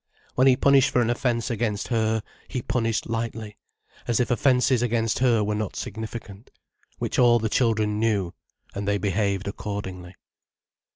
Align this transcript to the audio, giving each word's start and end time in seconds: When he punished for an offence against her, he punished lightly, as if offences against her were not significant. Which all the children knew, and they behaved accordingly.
When 0.33 0.47
he 0.47 0.57
punished 0.57 0.89
for 0.89 1.03
an 1.03 1.11
offence 1.11 1.51
against 1.51 1.89
her, 1.89 2.23
he 2.47 2.63
punished 2.63 3.07
lightly, 3.07 3.59
as 4.07 4.19
if 4.19 4.31
offences 4.31 4.81
against 4.81 5.19
her 5.19 5.43
were 5.43 5.53
not 5.53 5.75
significant. 5.75 6.49
Which 6.97 7.19
all 7.19 7.37
the 7.37 7.49
children 7.49 7.99
knew, 7.99 8.33
and 8.73 8.87
they 8.87 8.97
behaved 8.97 9.47
accordingly. 9.47 10.15